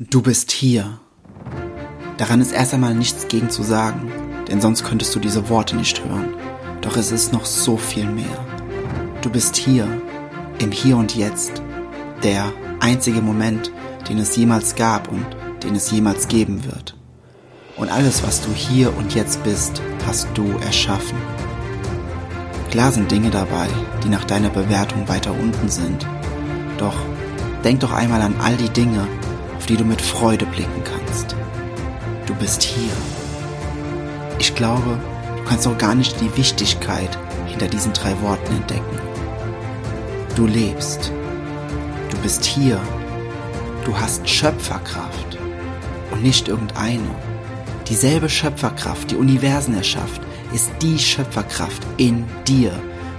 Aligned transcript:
Du 0.00 0.22
bist 0.22 0.50
hier. 0.50 0.98
Daran 2.16 2.40
ist 2.40 2.50
erst 2.50 2.74
einmal 2.74 2.96
nichts 2.96 3.28
gegen 3.28 3.48
zu 3.48 3.62
sagen, 3.62 4.10
denn 4.48 4.60
sonst 4.60 4.82
könntest 4.82 5.14
du 5.14 5.20
diese 5.20 5.48
Worte 5.48 5.76
nicht 5.76 6.04
hören. 6.04 6.34
Doch 6.80 6.96
es 6.96 7.12
ist 7.12 7.32
noch 7.32 7.44
so 7.44 7.76
viel 7.76 8.04
mehr. 8.04 8.44
Du 9.22 9.30
bist 9.30 9.54
hier, 9.54 9.86
im 10.58 10.72
Hier 10.72 10.96
und 10.96 11.14
Jetzt, 11.14 11.62
der 12.24 12.52
einzige 12.80 13.22
Moment, 13.22 13.70
den 14.08 14.18
es 14.18 14.34
jemals 14.34 14.74
gab 14.74 15.06
und 15.12 15.24
den 15.62 15.76
es 15.76 15.92
jemals 15.92 16.26
geben 16.26 16.64
wird. 16.64 16.96
Und 17.76 17.88
alles, 17.88 18.24
was 18.24 18.40
du 18.40 18.52
hier 18.52 18.96
und 18.96 19.14
jetzt 19.14 19.44
bist, 19.44 19.80
hast 20.08 20.26
du 20.34 20.58
erschaffen. 20.58 21.18
Klar 22.72 22.90
sind 22.90 23.12
Dinge 23.12 23.30
dabei, 23.30 23.68
die 24.02 24.08
nach 24.08 24.24
deiner 24.24 24.50
Bewertung 24.50 25.08
weiter 25.08 25.32
unten 25.32 25.68
sind. 25.68 26.04
Doch 26.78 26.96
denk 27.62 27.78
doch 27.78 27.92
einmal 27.92 28.22
an 28.22 28.34
all 28.40 28.56
die 28.56 28.70
Dinge, 28.70 29.06
auf 29.64 29.68
die 29.68 29.78
du 29.78 29.84
mit 29.84 30.02
Freude 30.02 30.44
blicken 30.44 30.82
kannst. 30.84 31.34
Du 32.26 32.34
bist 32.34 32.62
hier. 32.62 32.92
Ich 34.38 34.54
glaube, 34.54 34.98
du 35.38 35.44
kannst 35.44 35.66
auch 35.66 35.78
gar 35.78 35.94
nicht 35.94 36.20
die 36.20 36.36
Wichtigkeit 36.36 37.08
hinter 37.46 37.68
diesen 37.68 37.94
drei 37.94 38.20
Worten 38.20 38.56
entdecken. 38.56 38.98
Du 40.36 40.46
lebst. 40.46 41.10
Du 42.10 42.18
bist 42.18 42.44
hier. 42.44 42.78
Du 43.86 43.96
hast 43.96 44.28
Schöpferkraft. 44.28 45.38
Und 46.10 46.22
nicht 46.22 46.46
irgendeine. 46.46 47.08
Dieselbe 47.88 48.28
Schöpferkraft, 48.28 49.12
die 49.12 49.16
Universen 49.16 49.74
erschafft, 49.74 50.20
ist 50.52 50.72
die 50.82 50.98
Schöpferkraft 50.98 51.82
in 51.96 52.26
dir. 52.46 52.72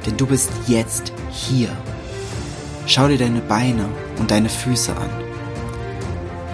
Denn 0.05 0.15
du 0.15 0.27
bist 0.27 0.51
jetzt 0.67 1.11
hier. 1.31 1.69
Schau 2.85 3.07
dir 3.07 3.17
deine 3.17 3.41
Beine 3.41 3.89
und 4.19 4.29
deine 4.29 4.49
Füße 4.49 4.95
an. 4.95 5.24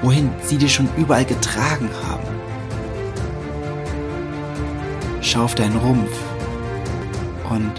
Wohin 0.01 0.29
sie 0.43 0.57
dich 0.57 0.73
schon 0.73 0.89
überall 0.97 1.25
getragen 1.25 1.89
haben. 2.07 2.27
Schau 5.21 5.43
auf 5.43 5.55
deinen 5.55 5.77
Rumpf. 5.77 6.17
Und 7.49 7.71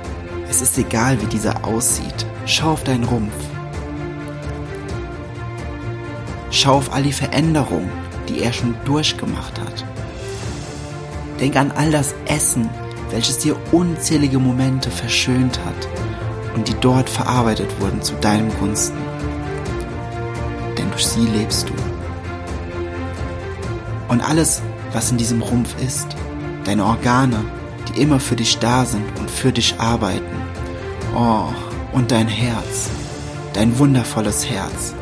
es 0.49 0.63
ist 0.63 0.79
egal, 0.79 1.21
wie 1.21 1.27
dieser 1.27 1.65
aussieht. 1.65 2.27
Schau 2.47 2.73
auf 2.73 2.85
deinen 2.85 3.05
Rumpf. 3.05 3.35
Schau 6.51 6.75
auf 6.75 6.93
all 6.93 7.03
die 7.03 7.13
Veränderungen, 7.13 7.91
die 8.29 8.43
er 8.43 8.53
schon 8.53 8.75
durchgemacht 8.85 9.59
hat. 9.59 9.85
Denk 11.41 11.57
an 11.57 11.73
all 11.73 11.91
das 11.91 12.15
Essen, 12.27 12.69
welches 13.11 13.39
dir 13.39 13.57
unzählige 13.73 14.39
Momente 14.39 14.91
verschönt 14.91 15.59
hat 15.65 15.89
und 16.55 16.69
die 16.69 16.77
dort 16.81 17.09
verarbeitet 17.09 17.69
wurden 17.81 18.03
zu 18.03 18.15
deinem 18.15 18.51
Gunsten. 18.59 18.99
Denn 20.79 20.91
durch 20.91 21.07
sie 21.07 21.27
lebst 21.27 21.69
du. 21.69 21.92
Und 24.13 24.21
alles, 24.21 24.61
was 24.93 25.11
in 25.11 25.17
diesem 25.17 25.41
Rumpf 25.41 25.75
ist, 25.83 26.07
deine 26.65 26.85
Organe, 26.85 27.43
die 27.89 28.03
immer 28.03 28.21
für 28.21 28.37
dich 28.37 28.59
da 28.59 28.85
sind 28.85 29.07
und 29.19 29.31
für 29.31 29.53
dich 29.53 29.77
arbeiten. 29.79 30.37
Oh, 31.17 31.47
und 31.95 32.11
dein 32.11 32.29
Herz, 32.29 32.91
dein 33.55 33.79
wundervolles 33.79 34.51
Herz, 34.51 34.93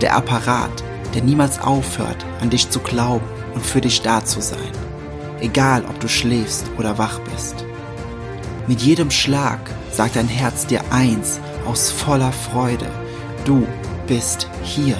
der 0.00 0.14
Apparat, 0.14 0.70
der 1.12 1.24
niemals 1.24 1.60
aufhört, 1.60 2.24
an 2.40 2.50
dich 2.50 2.70
zu 2.70 2.78
glauben 2.78 3.26
und 3.52 3.66
für 3.66 3.80
dich 3.80 4.00
da 4.02 4.24
zu 4.24 4.40
sein, 4.40 4.70
egal 5.40 5.84
ob 5.84 5.98
du 5.98 6.06
schläfst 6.06 6.70
oder 6.78 6.98
wach 6.98 7.18
bist. 7.34 7.64
Mit 8.68 8.80
jedem 8.80 9.10
Schlag 9.10 9.58
sagt 9.90 10.14
dein 10.14 10.28
Herz 10.28 10.66
dir 10.68 10.82
eins 10.92 11.40
aus 11.66 11.90
voller 11.90 12.30
Freude, 12.30 12.86
du 13.44 13.66
bist 14.06 14.46
hier. 14.62 14.96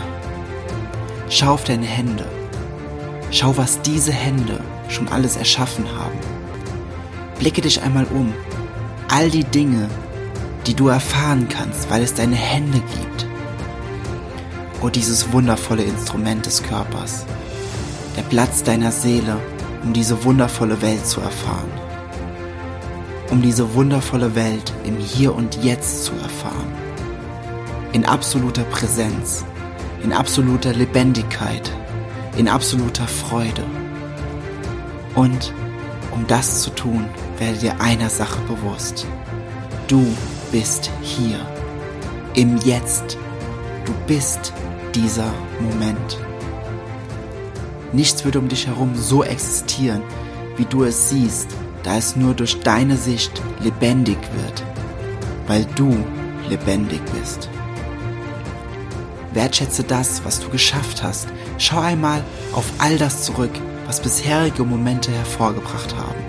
Schau 1.29 1.53
auf 1.53 1.63
deine 1.63 1.87
Hände. 1.87 2.32
Schau, 3.35 3.57
was 3.57 3.81
diese 3.81 4.13
Hände 4.13 4.61
schon 4.91 5.09
alles 5.09 5.37
erschaffen 5.37 5.87
haben. 5.99 6.19
Blicke 7.39 7.63
dich 7.63 7.81
einmal 7.81 8.05
um. 8.05 8.35
All 9.09 9.31
die 9.31 9.45
Dinge, 9.45 9.89
die 10.67 10.75
du 10.75 10.89
erfahren 10.89 11.49
kannst, 11.49 11.91
weil 11.91 12.03
es 12.03 12.13
deine 12.13 12.37
Hände 12.37 12.79
gibt. 12.79 13.27
Oh, 14.83 14.91
dieses 14.91 15.33
wundervolle 15.33 15.83
Instrument 15.83 16.45
des 16.45 16.63
Körpers. 16.63 17.25
Der 18.19 18.23
Platz 18.23 18.65
deiner 18.65 18.93
Seele, 18.93 19.39
um 19.83 19.95
diese 19.95 20.25
wundervolle 20.25 20.83
Welt 20.83 21.07
zu 21.07 21.23
erfahren. 21.23 21.71
Um 23.31 23.41
diese 23.41 23.73
wundervolle 23.73 24.35
Welt 24.35 24.75
im 24.85 24.99
Hier 24.99 25.35
und 25.35 25.65
Jetzt 25.65 26.05
zu 26.05 26.13
erfahren. 26.23 26.71
In 27.93 28.05
absoluter 28.05 28.65
Präsenz, 28.65 29.43
in 30.05 30.13
absoluter 30.13 30.75
Lebendigkeit, 30.75 31.73
in 32.37 32.49
absoluter 32.49 33.07
Freude. 33.07 33.65
Und 35.15 35.53
um 36.13 36.27
das 36.27 36.63
zu 36.63 36.71
tun, 36.71 37.07
werde 37.39 37.59
dir 37.59 37.81
einer 37.81 38.11
Sache 38.11 38.41
bewusst. 38.43 39.07
Du 39.89 40.05
bist 40.51 40.91
hier. 41.03 41.39
Im 42.35 42.57
Jetzt. 42.59 43.19
Du 43.85 43.93
bist 44.07 44.53
dieser 44.95 45.33
Moment. 45.61 46.19
Nichts 47.93 48.25
wird 48.25 48.37
um 48.37 48.49
dich 48.49 48.67
herum 48.67 48.95
so 48.95 49.23
existieren, 49.23 50.03
wie 50.57 50.65
du 50.65 50.85
es 50.85 51.11
siehst, 51.11 51.49
da 51.83 51.97
es 51.97 52.17
nur 52.17 52.35
durch 52.35 52.61
deine 52.61 52.97
Sicht 52.97 53.43
lebendig 53.61 54.19
wird, 54.35 54.63
weil 55.47 55.67
du 55.75 55.97
lebendig 56.49 57.01
bist. 57.13 57.51
Wertschätze 59.35 59.85
das, 59.85 60.25
was 60.25 60.41
du 60.41 60.49
geschafft 60.49 61.03
hast. 61.03 61.29
Schau 61.59 61.81
einmal 61.81 62.23
auf 62.53 62.65
all 62.79 62.99
das 62.99 63.23
zurück, 63.23 63.53
was 63.87 64.01
bisherige 64.01 64.65
Momente 64.65 65.11
hervorgebracht 65.11 65.95
haben. 65.97 66.21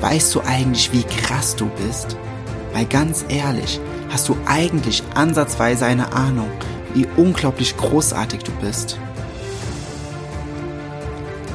Weißt 0.00 0.34
du 0.34 0.40
eigentlich, 0.40 0.92
wie 0.92 1.04
krass 1.04 1.56
du 1.56 1.70
bist? 1.86 2.16
Weil 2.72 2.86
ganz 2.86 3.24
ehrlich, 3.28 3.80
hast 4.10 4.28
du 4.28 4.36
eigentlich 4.46 5.02
ansatzweise 5.14 5.86
eine 5.86 6.12
Ahnung, 6.12 6.50
wie 6.94 7.06
unglaublich 7.16 7.76
großartig 7.76 8.42
du 8.42 8.52
bist? 8.60 8.98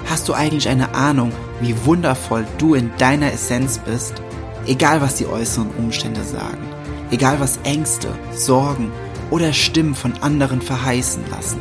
Hast 0.09 0.27
du 0.27 0.33
eigentlich 0.33 0.67
eine 0.67 0.93
Ahnung, 0.93 1.31
wie 1.61 1.85
wundervoll 1.85 2.45
du 2.57 2.73
in 2.73 2.91
deiner 2.97 3.31
Essenz 3.31 3.79
bist? 3.79 4.21
Egal 4.65 5.01
was 5.01 5.15
die 5.15 5.27
äußeren 5.27 5.69
Umstände 5.77 6.23
sagen, 6.23 6.67
egal 7.11 7.39
was 7.39 7.59
Ängste, 7.63 8.09
Sorgen 8.33 8.91
oder 9.31 9.53
Stimmen 9.53 9.95
von 9.95 10.13
anderen 10.21 10.61
verheißen 10.61 11.23
lassen. 11.31 11.59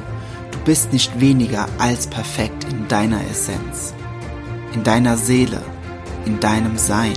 Du 0.51 0.59
bist 0.67 0.93
nicht 0.93 1.19
weniger 1.19 1.67
als 1.79 2.07
perfekt 2.07 2.67
in 2.71 2.87
deiner 2.89 3.21
Essenz, 3.31 3.95
in 4.75 4.85
deiner 4.85 5.17
Seele, 5.17 5.63
in 6.27 6.39
deinem 6.41 6.77
Sein. 6.77 7.17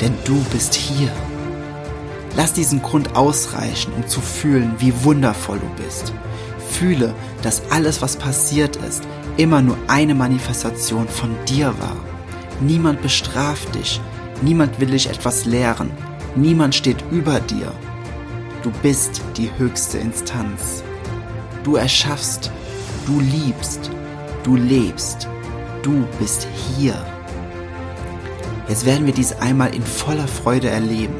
Denn 0.00 0.14
du 0.24 0.42
bist 0.52 0.74
hier. 0.74 1.12
Lass 2.36 2.54
diesen 2.54 2.80
Grund 2.80 3.16
ausreichen, 3.16 3.92
um 3.94 4.06
zu 4.06 4.20
fühlen, 4.20 4.72
wie 4.78 5.04
wundervoll 5.04 5.58
du 5.58 5.82
bist. 5.82 6.14
Fühle, 6.70 7.12
dass 7.42 7.62
alles, 7.70 8.00
was 8.00 8.16
passiert 8.16 8.76
ist, 8.76 9.02
immer 9.36 9.60
nur 9.60 9.76
eine 9.88 10.14
Manifestation 10.14 11.08
von 11.08 11.34
dir 11.46 11.74
war. 11.80 11.96
Niemand 12.60 13.02
bestraft 13.02 13.74
dich, 13.74 14.00
niemand 14.42 14.80
will 14.80 14.90
dich 14.90 15.08
etwas 15.08 15.44
lehren, 15.44 15.90
niemand 16.36 16.74
steht 16.74 17.04
über 17.10 17.40
dir, 17.40 17.72
Du 18.62 18.70
bist 18.82 19.22
die 19.38 19.50
höchste 19.56 19.96
Instanz. 19.96 20.82
Du 21.64 21.76
erschaffst, 21.76 22.50
du 23.06 23.18
liebst, 23.18 23.90
du 24.42 24.54
lebst, 24.54 25.28
du 25.82 26.04
bist 26.18 26.46
hier. 26.76 26.94
Jetzt 28.68 28.84
werden 28.84 29.06
wir 29.06 29.14
dies 29.14 29.32
einmal 29.32 29.74
in 29.74 29.82
voller 29.82 30.28
Freude 30.28 30.68
erleben. 30.68 31.14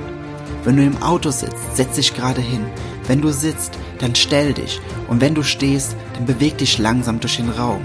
Wenn 0.64 0.76
du 0.76 0.84
im 0.84 1.02
Auto 1.02 1.30
sitzt, 1.30 1.76
setz 1.76 1.94
dich 1.94 2.14
gerade 2.14 2.42
hin. 2.42 2.66
Wenn 3.06 3.22
du 3.22 3.30
sitzt, 3.32 3.72
dann 4.00 4.14
stell 4.14 4.52
dich. 4.52 4.78
Und 5.08 5.22
wenn 5.22 5.34
du 5.34 5.42
stehst, 5.42 5.96
dann 6.14 6.26
beweg 6.26 6.58
dich 6.58 6.76
langsam 6.76 7.20
durch 7.20 7.38
den 7.38 7.48
Raum. 7.48 7.80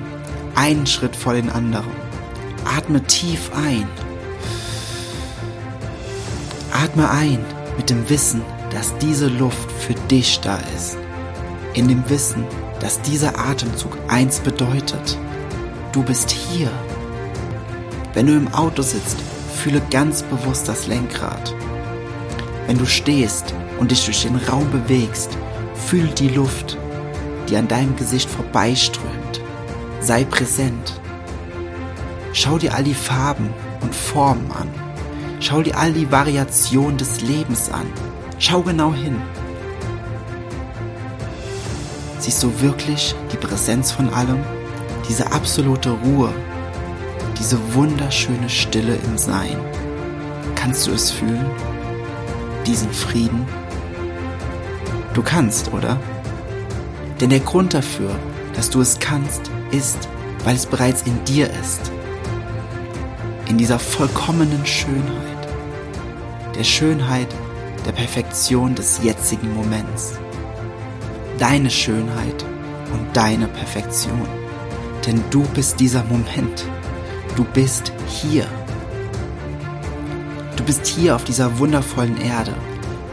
Einen 0.56 0.86
Schritt 0.86 1.16
vor 1.16 1.34
den 1.34 1.50
anderen. 1.50 1.92
Atme 2.66 3.02
tief 3.04 3.52
ein. 3.56 3.88
Atme 6.74 7.10
ein 7.10 7.40
mit 7.78 7.90
dem 7.90 8.10
Wissen, 8.10 8.42
dass 8.76 8.98
diese 8.98 9.28
Luft 9.28 9.72
für 9.72 9.94
dich 9.94 10.42
da 10.42 10.60
ist. 10.76 10.98
In 11.74 11.88
dem 11.88 12.08
Wissen, 12.10 12.44
dass 12.82 13.02
dieser 13.02 13.40
Atemzug 13.40 13.98
eins 14.10 14.42
bedeutet. 14.42 15.18
Du 15.94 16.04
bist 16.04 16.30
hier. 16.30 16.70
Wenn 18.14 18.28
du 18.28 18.34
im 18.34 18.54
Auto 18.54 18.82
sitzt, 18.82 19.18
fühle 19.56 19.82
ganz 19.92 20.24
bewusst 20.24 20.68
das 20.68 20.88
Lenkrad. 20.88 21.56
Wenn 22.68 22.78
du 22.78 22.86
stehst 22.86 23.54
und 23.80 23.92
dich 23.92 24.04
durch 24.04 24.24
den 24.24 24.36
Raum 24.36 24.70
bewegst, 24.70 25.38
fühl 25.88 26.08
die 26.08 26.30
Luft, 26.30 26.78
die 27.48 27.56
an 27.56 27.70
deinem 27.70 27.96
Gesicht 27.96 28.30
vorbeiströmt. 28.30 29.40
Sei 30.02 30.26
präsent. 30.26 31.00
Schau 32.34 32.58
dir 32.58 32.74
all 32.74 32.84
die 32.84 32.94
Farben 32.94 33.54
und 33.80 33.96
Formen 33.96 34.52
an. 34.52 34.70
Schau 35.40 35.62
dir 35.62 35.78
all 35.78 35.94
die 35.94 36.12
Variationen 36.12 36.98
des 36.98 37.22
Lebens 37.22 37.70
an. 37.70 37.88
Schau 38.38 38.62
genau 38.62 38.94
hin. 38.94 39.22
Siehst 42.20 42.44
du 42.44 42.62
wirklich 42.62 43.16
die 43.32 43.38
Präsenz 43.38 43.92
von 43.92 44.10
allem? 44.10 44.44
Diese 45.08 45.32
absolute 45.32 45.92
Ruhe, 45.92 46.34
diese 47.40 47.58
wunderschöne 47.74 48.50
Stille 48.50 48.96
im 48.96 49.18
Sein. 49.18 49.58
Kannst 50.56 50.88
du 50.88 50.92
es 50.92 51.12
fühlen? 51.12 51.46
Diesen 52.66 52.92
Frieden? 52.92 53.46
Du 55.14 55.22
kannst, 55.22 55.72
oder? 55.72 55.98
Denn 57.22 57.30
der 57.30 57.40
Grund 57.40 57.74
dafür, 57.74 58.10
dass 58.54 58.70
du 58.70 58.82
es 58.82 59.00
kannst, 59.00 59.50
ist, 59.72 60.10
weil 60.44 60.56
es 60.56 60.66
bereits 60.66 61.04
in 61.04 61.24
dir 61.24 61.50
ist. 61.62 61.92
In 63.48 63.58
dieser 63.58 63.80
vollkommenen 63.80 64.66
Schönheit. 64.66 65.48
Der 66.58 66.64
Schönheit 66.64 67.28
der 67.86 67.92
Perfektion 67.92 68.76
des 68.76 69.00
jetzigen 69.04 69.54
Moments. 69.54 70.14
Deine 71.38 71.70
Schönheit 71.70 72.44
und 72.94 73.16
deine 73.16 73.48
Perfektion. 73.48 74.28
Denn 75.06 75.24
du 75.30 75.44
bist 75.54 75.80
dieser 75.80 76.04
Moment. 76.04 76.66
Du 77.36 77.44
bist 77.44 77.92
hier. 78.08 78.46
Du 80.56 80.64
bist 80.64 80.86
hier 80.88 81.16
auf 81.16 81.24
dieser 81.24 81.60
wundervollen 81.60 82.20
Erde. 82.20 82.54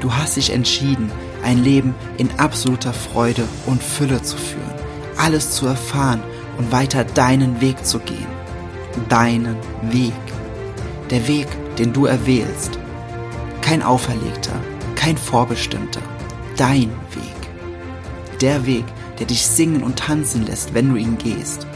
Du 0.00 0.12
hast 0.12 0.36
dich 0.36 0.52
entschieden, 0.52 1.10
ein 1.44 1.62
Leben 1.62 1.94
in 2.16 2.30
absoluter 2.38 2.92
Freude 2.92 3.44
und 3.66 3.82
Fülle 3.82 4.22
zu 4.22 4.36
führen, 4.36 4.62
alles 5.16 5.50
zu 5.52 5.66
erfahren 5.66 6.22
und 6.56 6.72
weiter 6.72 7.04
deinen 7.04 7.60
Weg 7.60 7.84
zu 7.84 7.98
gehen. 7.98 8.26
Deinen 9.08 9.56
Weg. 9.82 10.12
Der 11.10 11.26
Weg, 11.28 11.48
den 11.78 11.92
du 11.92 12.06
erwählst. 12.06 12.78
Kein 13.72 13.82
auferlegter, 13.82 14.52
kein 14.96 15.16
vorbestimmter. 15.16 16.02
Dein 16.58 16.90
Weg. 17.14 17.50
Der 18.42 18.66
Weg, 18.66 18.84
der 19.18 19.24
dich 19.24 19.46
singen 19.46 19.82
und 19.82 19.98
tanzen 19.98 20.44
lässt, 20.44 20.74
wenn 20.74 20.90
du 20.90 20.96
ihn 20.96 21.16
gehst. 21.16 21.66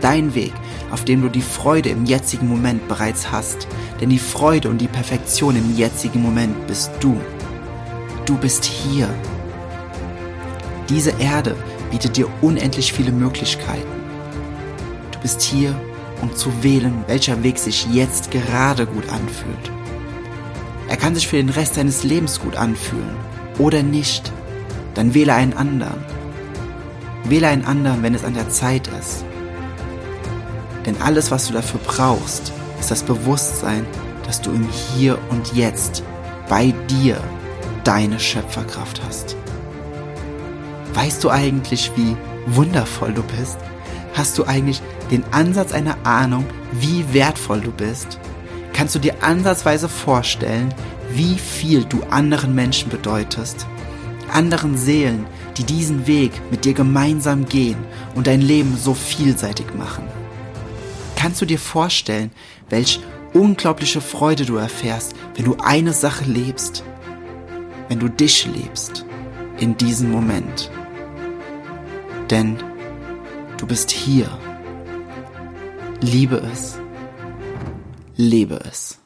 Dein 0.00 0.34
Weg, 0.34 0.52
auf 0.90 1.04
dem 1.04 1.22
du 1.22 1.28
die 1.28 1.42
Freude 1.42 1.90
im 1.90 2.06
jetzigen 2.06 2.48
Moment 2.48 2.88
bereits 2.88 3.30
hast. 3.30 3.68
Denn 4.00 4.10
die 4.10 4.18
Freude 4.18 4.68
und 4.68 4.80
die 4.80 4.88
Perfektion 4.88 5.54
im 5.54 5.76
jetzigen 5.76 6.22
Moment 6.22 6.66
bist 6.66 6.90
du. 6.98 7.20
Du 8.26 8.36
bist 8.36 8.64
hier. 8.64 9.08
Diese 10.88 11.12
Erde 11.20 11.54
bietet 11.92 12.16
dir 12.16 12.26
unendlich 12.42 12.92
viele 12.92 13.12
Möglichkeiten. 13.12 14.02
Du 15.12 15.20
bist 15.20 15.40
hier, 15.40 15.72
um 16.20 16.34
zu 16.34 16.50
wählen, 16.64 17.04
welcher 17.06 17.44
Weg 17.44 17.60
sich 17.60 17.86
jetzt 17.92 18.32
gerade 18.32 18.86
gut 18.86 19.08
anfühlt. 19.08 19.83
Er 20.88 20.96
kann 20.96 21.14
sich 21.14 21.26
für 21.26 21.36
den 21.36 21.48
Rest 21.48 21.76
deines 21.76 22.04
Lebens 22.04 22.40
gut 22.40 22.56
anfühlen 22.56 23.16
oder 23.58 23.82
nicht. 23.82 24.32
Dann 24.94 25.14
wähle 25.14 25.34
einen 25.34 25.54
anderen. 25.54 26.04
Wähle 27.24 27.48
einen 27.48 27.64
anderen, 27.64 28.02
wenn 28.02 28.14
es 28.14 28.24
an 28.24 28.34
der 28.34 28.48
Zeit 28.50 28.88
ist. 29.00 29.24
Denn 30.84 31.00
alles, 31.00 31.30
was 31.30 31.46
du 31.46 31.54
dafür 31.54 31.80
brauchst, 31.84 32.52
ist 32.78 32.90
das 32.90 33.02
Bewusstsein, 33.02 33.86
dass 34.26 34.40
du 34.40 34.50
im 34.50 34.68
Hier 34.68 35.18
und 35.30 35.54
Jetzt 35.54 36.02
bei 36.48 36.74
dir 36.88 37.18
deine 37.84 38.20
Schöpferkraft 38.20 39.00
hast. 39.06 39.36
Weißt 40.92 41.24
du 41.24 41.30
eigentlich, 41.30 41.90
wie 41.96 42.16
wundervoll 42.46 43.12
du 43.12 43.22
bist? 43.22 43.58
Hast 44.14 44.38
du 44.38 44.44
eigentlich 44.44 44.80
den 45.10 45.24
Ansatz 45.32 45.72
einer 45.72 45.96
Ahnung, 46.04 46.44
wie 46.72 47.04
wertvoll 47.12 47.60
du 47.60 47.72
bist? 47.72 48.18
Kannst 48.74 48.96
du 48.96 48.98
dir 48.98 49.22
ansatzweise 49.22 49.88
vorstellen, 49.88 50.74
wie 51.10 51.38
viel 51.38 51.84
du 51.84 52.02
anderen 52.10 52.54
Menschen 52.56 52.90
bedeutest? 52.90 53.66
Anderen 54.32 54.76
Seelen, 54.76 55.26
die 55.56 55.62
diesen 55.62 56.08
Weg 56.08 56.32
mit 56.50 56.64
dir 56.64 56.74
gemeinsam 56.74 57.46
gehen 57.48 57.78
und 58.16 58.26
dein 58.26 58.42
Leben 58.42 58.76
so 58.76 58.92
vielseitig 58.92 59.74
machen. 59.78 60.08
Kannst 61.14 61.40
du 61.40 61.46
dir 61.46 61.60
vorstellen, 61.60 62.32
welch 62.68 63.00
unglaubliche 63.32 64.00
Freude 64.00 64.44
du 64.44 64.56
erfährst, 64.56 65.14
wenn 65.36 65.44
du 65.44 65.56
eine 65.62 65.92
Sache 65.92 66.24
lebst, 66.24 66.82
wenn 67.88 68.00
du 68.00 68.08
dich 68.08 68.46
lebst 68.46 69.06
in 69.58 69.76
diesem 69.76 70.10
Moment. 70.10 70.68
Denn 72.28 72.56
du 73.56 73.66
bist 73.66 73.92
hier. 73.92 74.28
Liebe 76.00 76.42
es. 76.52 76.78
Lebe 78.16 78.60
es. 78.68 78.98